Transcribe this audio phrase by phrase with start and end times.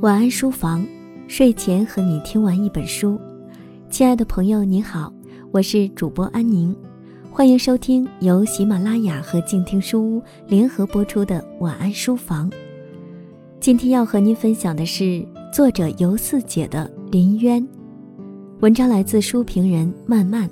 [0.00, 0.82] 晚安书房，
[1.28, 3.20] 睡前和你听完一本书。
[3.90, 5.12] 亲爱的朋友，你好，
[5.52, 6.74] 我是主播安宁，
[7.30, 12.50] 欢迎收听由喜马拉雅和静听书屋联合播出的晚安书房。
[13.60, 17.62] 今天要和您分享的是作者游四姐的《林渊》，
[18.60, 20.48] 文章来自书评人漫漫。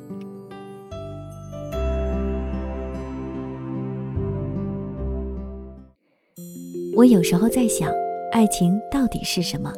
[6.94, 7.90] 我有时候在想。
[8.30, 9.72] 爱情到底是什么？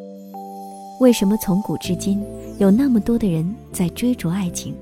[0.98, 2.20] 为什么从古至今
[2.58, 4.74] 有那么多的人在追逐爱情，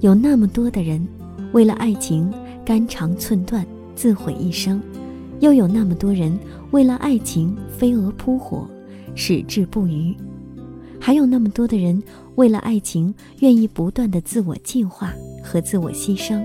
[0.00, 1.06] 有那么多的人
[1.52, 2.32] 为了爱情
[2.64, 4.82] 肝肠寸断、自毁一生，
[5.38, 6.36] 又有那么多人
[6.72, 8.68] 为了爱情飞蛾扑火、
[9.14, 10.12] 矢志不渝，
[11.00, 12.02] 还有那么多的人
[12.34, 16.44] 为了爱情愿意不断的自我进化和自我牺牲。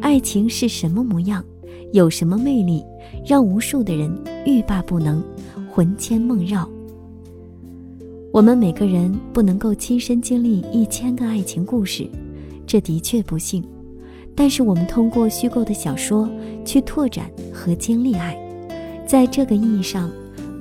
[0.00, 1.44] 爱情是什么模样？
[1.94, 2.84] 有什么魅力？
[3.24, 4.12] 让无数的人
[4.44, 5.22] 欲罢不能，
[5.70, 6.68] 魂牵梦绕。
[8.32, 12.04] 我们每个人不能够亲身经历一千个爱情故事，
[12.66, 13.62] 这的确不幸。
[14.34, 16.28] 但是我们通过虚构的小说
[16.64, 18.36] 去拓展和经历爱，
[19.06, 20.10] 在这个意义上，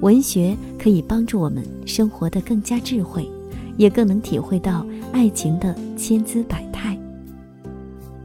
[0.02, 3.28] 文学可以帮助我们生活的更加智慧，
[3.76, 6.96] 也更能体会到爱情的千姿百态。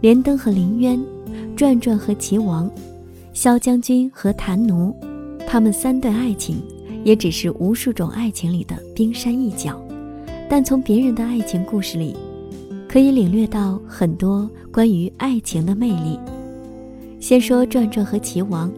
[0.02, 1.02] 连登和林渊，
[1.56, 2.70] 转转和齐王。
[3.40, 4.92] 萧将军和谭奴，
[5.46, 6.60] 他们三段爱情
[7.04, 9.80] 也只是无数种爱情里的冰山一角，
[10.50, 12.16] 但从别人的爱情故事里，
[12.88, 16.18] 可以领略到很多关于爱情的魅力。
[17.20, 18.72] 先说转转和齐王，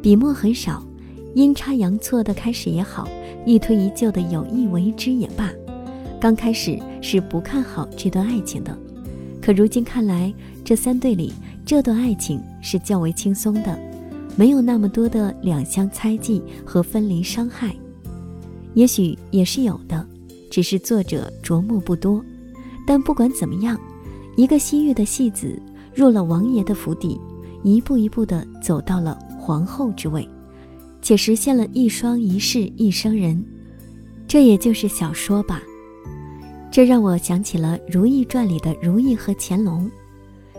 [0.00, 0.82] 笔墨很少，
[1.34, 3.06] 阴差阳错的开始也好，
[3.44, 5.50] 一推一就的有意为之也罢，
[6.18, 8.74] 刚开始是不看好这段爱情的，
[9.42, 10.32] 可如今看来，
[10.64, 11.34] 这三对里
[11.66, 13.78] 这段爱情是较为轻松的。
[14.36, 17.74] 没有那么多的两相猜忌和分离伤害，
[18.74, 20.06] 也许也是有的，
[20.50, 22.22] 只是作者琢磨不多。
[22.86, 23.76] 但不管怎么样，
[24.36, 25.60] 一个西域的戏子
[25.94, 27.18] 入了王爷的府邸，
[27.64, 30.28] 一步一步的走到了皇后之位，
[31.00, 33.42] 且实现了一双一世一生人。
[34.28, 35.62] 这也就是小说吧。
[36.70, 39.90] 这让我想起了《如懿传》里的如懿和乾隆。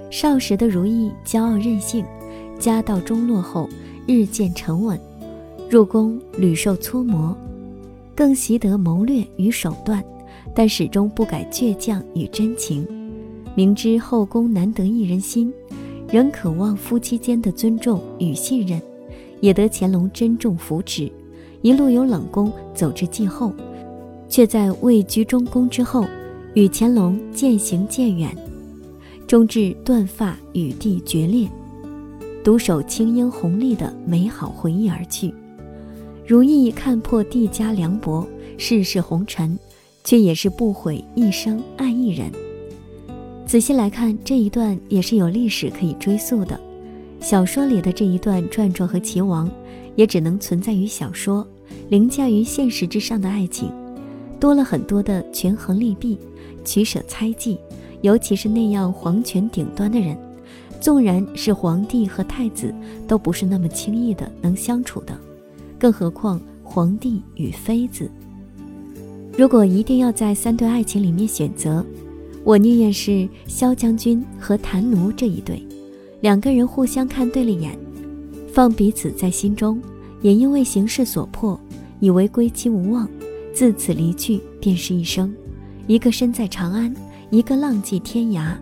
[0.09, 2.03] 少时的如懿骄傲任性。
[2.59, 3.69] 家道中落后，
[4.05, 4.99] 日渐沉稳，
[5.69, 7.35] 入宫屡受搓磨，
[8.15, 10.03] 更习得谋略与手段，
[10.55, 12.85] 但始终不改倔强与真情。
[13.55, 15.51] 明知后宫难得一人心，
[16.11, 18.81] 仍渴望夫妻间的尊重与信任，
[19.39, 21.11] 也得乾隆珍重扶持，
[21.61, 23.51] 一路由冷宫走至继后，
[24.29, 26.05] 却在位居中宫之后，
[26.53, 28.35] 与乾隆渐行渐远，
[29.27, 31.47] 终至断发与帝决裂。
[32.47, 35.33] 独守青樱红丽的美好回忆而去，
[36.25, 38.25] 如意看破帝家凉薄，
[38.57, 39.59] 世事红尘，
[40.05, 42.31] 却也是不悔一生爱一人。
[43.45, 46.57] 仔细来看这一段，也是有历史可以追溯的。
[47.19, 49.51] 小说里的这一段转转和齐王，
[49.97, 51.45] 也只能存在于小说，
[51.89, 53.69] 凌驾于现实之上的爱情，
[54.39, 56.17] 多了很多的权衡利弊、
[56.63, 57.57] 取舍猜忌，
[57.99, 60.17] 尤其是那样皇权顶端的人。
[60.79, 62.73] 纵然是皇帝和太子，
[63.07, 65.17] 都不是那么轻易的能相处的，
[65.79, 68.09] 更何况皇帝与妃子。
[69.37, 71.85] 如果一定要在三对爱情里面选择，
[72.43, 75.61] 我宁愿是萧将军和谭奴这一对，
[76.21, 77.77] 两个人互相看对了眼，
[78.51, 79.81] 放彼此在心中，
[80.21, 81.59] 也因为形势所迫，
[81.99, 83.07] 以为归期无望，
[83.53, 85.33] 自此离去便是一生。
[85.87, 86.93] 一个身在长安，
[87.29, 88.55] 一个浪迹天涯，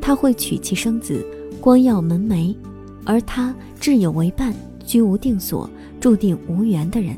[0.00, 1.24] 他会娶妻生子。
[1.60, 2.54] 光耀门楣，
[3.04, 4.54] 而他挚友为伴，
[4.86, 5.68] 居无定所，
[6.00, 7.16] 注定无缘的人，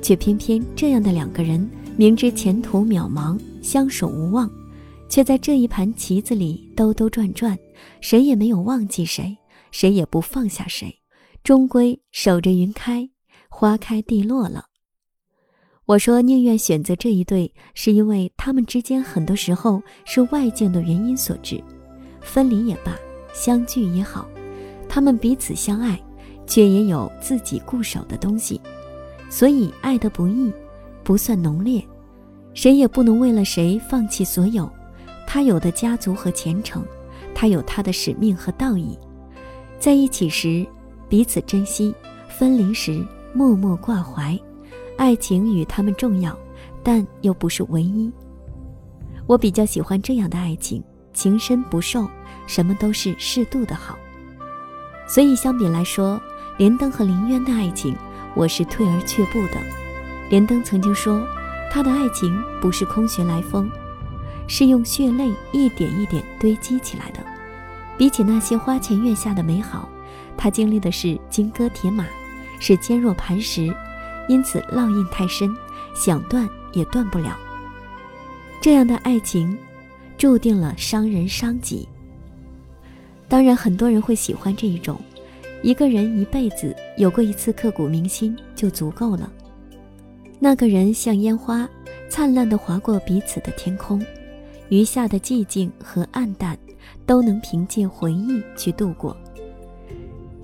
[0.00, 4.50] 却偏偏这样的两个人，明知前途渺茫，相守无望，
[5.08, 7.58] 却在这一盘棋子里兜兜转转，
[8.00, 9.36] 谁也没有忘记谁，
[9.70, 10.94] 谁也不放下谁，
[11.42, 13.08] 终归守着云开
[13.48, 14.66] 花开地落了。
[15.86, 21.62] 我说宁愿选择这一对，是因为他们之间很多时候是外境的原因所致，
[22.20, 22.96] 分离也罢。
[23.32, 24.28] 相聚也好，
[24.88, 25.98] 他们彼此相爱，
[26.46, 28.60] 却也有自己固守的东西，
[29.30, 30.52] 所以爱得不易，
[31.02, 31.82] 不算浓烈。
[32.54, 34.70] 谁也不能为了谁放弃所有。
[35.26, 36.84] 他有的家族和前程，
[37.34, 38.98] 他有他的使命和道义。
[39.78, 40.66] 在一起时
[41.08, 41.94] 彼此珍惜，
[42.28, 43.02] 分离时
[43.32, 44.38] 默默挂怀。
[44.98, 46.38] 爱情与他们重要，
[46.82, 48.12] 但又不是唯一。
[49.26, 50.84] 我比较喜欢这样的爱情，
[51.14, 52.06] 情深不寿。
[52.52, 53.98] 什么都是适度的好，
[55.08, 56.20] 所以相比来说，
[56.58, 57.96] 连登和林渊的爱情，
[58.34, 59.54] 我是退而却步的。
[60.28, 61.26] 连登曾经说，
[61.70, 63.70] 他的爱情不是空穴来风，
[64.46, 67.20] 是用血泪一点一点堆积起来的。
[67.96, 69.88] 比起那些花前月下的美好，
[70.36, 72.04] 他经历的是金戈铁马，
[72.60, 73.74] 是坚若磐石，
[74.28, 75.56] 因此烙印太深，
[75.94, 77.34] 想断也断不了。
[78.60, 79.56] 这样的爱情，
[80.18, 81.88] 注定了伤人伤己。
[83.32, 85.00] 当然，很多人会喜欢这一种，
[85.62, 89.32] 一个人一辈子有过一次刻骨铭心就足够了。
[90.38, 91.66] 那个人像烟花，
[92.10, 94.04] 灿烂地划过彼此的天空，
[94.68, 96.58] 余下的寂静和暗淡，
[97.06, 99.16] 都能凭借回忆去度过。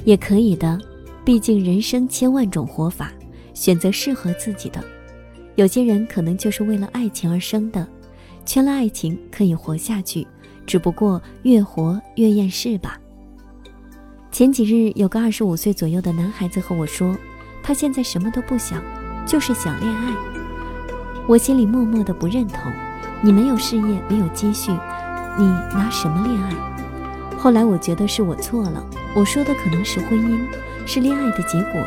[0.06, 0.80] 也可以的，
[1.26, 3.12] 毕竟人生千万种活法，
[3.52, 4.82] 选择适合自己的。
[5.56, 7.86] 有些人可能就是为了爱情而生的，
[8.46, 10.26] 缺了爱情可以活下去，
[10.68, 12.98] 只不过越活越厌世吧。
[14.30, 17.16] 前几日有个二十五岁左右的男孩子和我说，
[17.62, 18.82] 他现在什么都不想，
[19.26, 20.12] 就是想恋爱。
[21.26, 22.70] 我心里默默的不认同，
[23.22, 24.70] 你没有事业，没有积蓄，
[25.38, 26.52] 你拿什么恋爱？
[27.38, 28.84] 后来我觉得是我错了。
[29.14, 30.38] 我说的可能是婚姻，
[30.84, 31.82] 是恋爱的结果。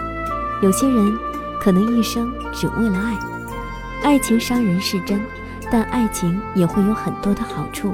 [0.63, 1.15] 有些人
[1.59, 3.15] 可能一生只为了爱，
[4.09, 5.21] 爱情伤人是真，
[5.71, 7.93] 但爱情也会有很多的好处。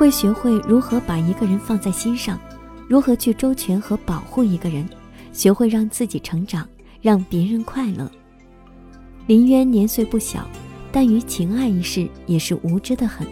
[0.00, 2.40] 会学会如何把一个人放在心上，
[2.88, 4.88] 如何去周全和保护一个人，
[5.30, 6.66] 学会让自己成长，
[7.02, 8.10] 让别人快乐。
[9.26, 10.48] 林渊年岁不小，
[10.90, 13.26] 但于情爱一事也是无知的很。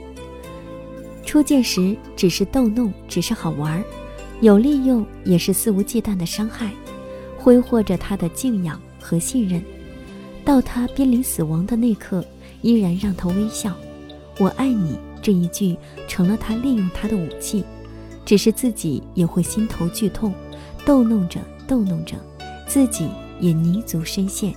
[1.25, 3.83] 初见时只是逗弄，只是好玩。
[4.43, 6.71] 有利用也是肆无忌惮的伤害，
[7.39, 9.65] 挥霍着他的敬仰和信任，
[10.45, 12.23] 到他濒临死亡的那刻，
[12.61, 13.75] 依然让他微笑。
[14.39, 15.77] 我爱你这一句
[16.07, 17.65] 成了他利用他的武器，
[18.25, 20.33] 只是自己也会心头剧痛，
[20.85, 22.17] 逗弄着逗弄着，
[22.67, 23.09] 自己
[23.41, 24.55] 也泥足深陷。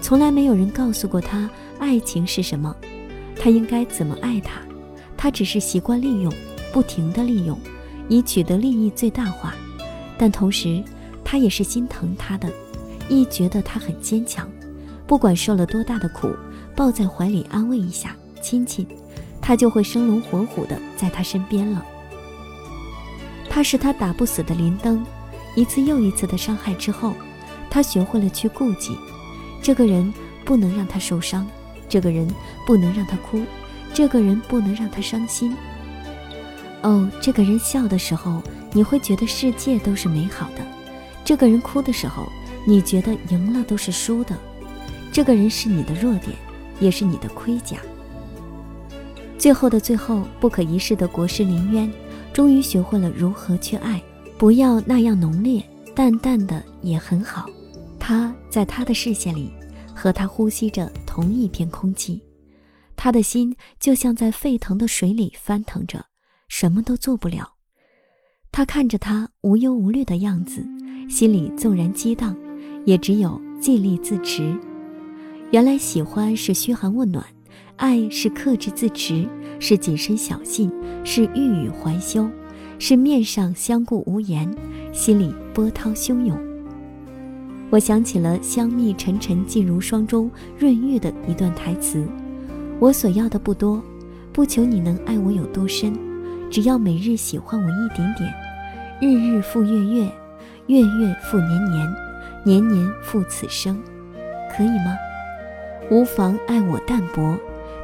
[0.00, 2.74] 从来没有人告诉过他爱情是什么，
[3.36, 4.60] 他应该怎么爱他，
[5.16, 6.32] 他只是习惯利用，
[6.72, 7.58] 不停的利用。
[8.10, 9.54] 以取得利益最大化，
[10.16, 10.82] 但同时，
[11.22, 12.50] 他也是心疼他的，
[13.06, 14.48] 亦觉得他很坚强，
[15.06, 16.30] 不管受了多大的苦，
[16.74, 18.86] 抱在怀里安慰一下、亲亲，
[19.48, 21.82] 他就会生龙活虎的在他身边了。
[23.48, 25.02] 他是他打不死的连灯，
[25.56, 27.14] 一次又一次的伤害之后，
[27.70, 28.94] 他学会了去顾忌，
[29.62, 30.12] 这个人
[30.44, 31.46] 不能让他受伤，
[31.88, 32.28] 这个人
[32.66, 33.42] 不能让他哭，
[33.94, 35.56] 这个人不能让他伤心。
[36.82, 38.42] 哦，这个人笑的时候，
[38.74, 40.62] 你会觉得世界都是美好的；
[41.24, 42.30] 这个人哭的时候，
[42.66, 44.36] 你觉得赢了都是输的。
[45.10, 46.36] 这个人是你的弱点，
[46.80, 47.78] 也是你的盔甲。
[49.38, 51.90] 最后的最后，不可一世的国师林渊，
[52.32, 54.02] 终于学会了如何去爱，
[54.36, 55.62] 不要那样浓烈，
[55.94, 57.46] 淡淡的也很好。
[58.00, 59.52] 他在他的视线里，
[59.94, 62.20] 和他呼吸着同一片空气，
[62.96, 66.04] 他的心就像在沸腾的水里翻腾着。
[66.48, 67.46] 什么都做不了，
[68.50, 70.66] 他看着他无忧无虑的样子，
[71.08, 72.34] 心里纵然激荡，
[72.86, 74.58] 也只有尽力自持。
[75.50, 77.24] 原来喜欢是嘘寒问暖，
[77.78, 79.24] 爱是克制自持，
[79.60, 80.68] 是谨慎小心，
[81.04, 82.28] 是欲语还休，
[82.76, 84.52] 是面上相顾无言，
[84.92, 86.36] 心里波涛汹涌。
[87.70, 92.04] 我想起了“香蜜沉沉烬如霜”中润玉的一段台词
[92.80, 93.80] ：“我所要的不多，
[94.32, 95.96] 不求你能爱我有多深。”
[96.50, 98.34] 只要每日喜欢我一点点，
[99.00, 100.10] 日日复月月，
[100.66, 101.94] 月月复年年，
[102.44, 103.80] 年年复此生，
[104.50, 104.96] 可以吗？
[105.92, 107.38] 无妨爱我淡薄，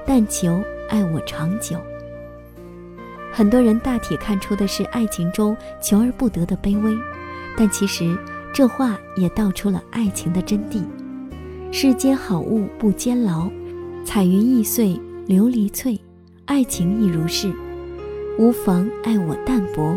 [0.07, 1.77] 但求爱我长久。
[3.33, 6.97] 很多人大体看出的是爱情中求而不得的卑微，
[7.57, 8.17] 但其实
[8.53, 10.83] 这话也道出了爱情的真谛：
[11.73, 13.51] 世间好物不坚牢，
[14.05, 15.99] 彩云易碎琉璃脆，
[16.45, 17.53] 爱情亦如是。
[18.39, 19.97] 无妨爱我淡薄，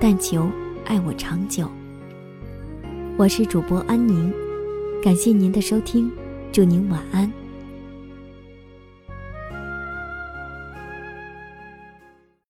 [0.00, 0.48] 但求
[0.84, 1.68] 爱我长久。
[3.16, 4.32] 我是主播安宁，
[5.02, 6.10] 感谢您的收听，
[6.52, 7.37] 祝您晚安。